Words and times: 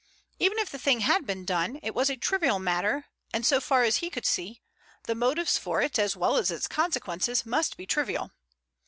Even 0.39 0.57
if 0.57 0.71
the 0.71 0.79
thing 0.79 1.01
had 1.01 1.27
been 1.27 1.45
done, 1.45 1.79
it 1.83 1.93
was 1.93 2.09
a 2.09 2.15
trivial 2.17 2.57
matter 2.57 3.05
and, 3.31 3.45
so 3.45 3.61
far 3.61 3.83
as 3.83 3.97
he 3.97 4.09
could 4.09 4.25
see, 4.25 4.59
the 5.03 5.13
motives 5.13 5.59
for 5.59 5.79
it, 5.83 5.99
as 5.99 6.15
well 6.17 6.37
as 6.37 6.49
its 6.49 6.67
consequences, 6.67 7.45
must 7.45 7.77
be 7.77 7.85
trivial. 7.85 8.31